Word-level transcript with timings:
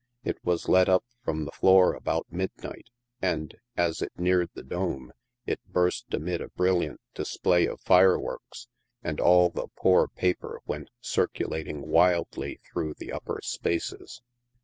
It 0.23 0.39
was 0.43 0.67
let 0.67 0.89
Up 0.89 1.03
from 1.23 1.45
the 1.45 1.51
floor 1.51 1.93
about 1.93 2.25
midnight, 2.31 2.87
and, 3.21 3.55
as 3.77 4.01
it 4.01 4.11
neared 4.17 4.49
the 4.55 4.63
dome, 4.63 5.11
it 5.45 5.59
burst 5.67 6.11
amid 6.11 6.41
a 6.41 6.47
brilliant 6.49 6.99
display 7.13 7.67
of 7.67 7.79
fireworks, 7.81 8.67
and 9.03 9.19
all 9.21 9.51
the 9.51 9.67
poor 9.77 10.07
paper 10.07 10.59
went 10.65 10.89
circulating 11.01 11.87
wildly 11.87 12.59
through 12.73 12.95
the 12.95 13.11
upper 13.11 13.41
spaces. 13.43 14.23